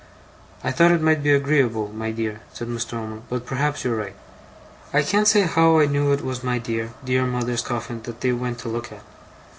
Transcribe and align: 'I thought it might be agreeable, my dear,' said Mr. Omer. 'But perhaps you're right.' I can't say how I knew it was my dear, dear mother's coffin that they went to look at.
'I 0.63 0.71
thought 0.71 0.91
it 0.91 0.99
might 1.03 1.21
be 1.21 1.29
agreeable, 1.31 1.89
my 1.89 2.09
dear,' 2.09 2.41
said 2.53 2.67
Mr. 2.67 2.93
Omer. 2.93 3.21
'But 3.29 3.45
perhaps 3.45 3.83
you're 3.83 3.95
right.' 3.95 4.15
I 4.91 5.03
can't 5.03 5.27
say 5.27 5.41
how 5.41 5.77
I 5.77 5.85
knew 5.85 6.11
it 6.11 6.23
was 6.25 6.43
my 6.43 6.57
dear, 6.57 6.89
dear 7.05 7.27
mother's 7.27 7.61
coffin 7.61 8.01
that 8.05 8.21
they 8.21 8.31
went 8.31 8.57
to 8.61 8.67
look 8.67 8.91
at. 8.91 9.03